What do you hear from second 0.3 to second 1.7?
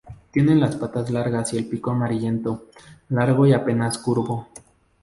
Tiene las patas largas y el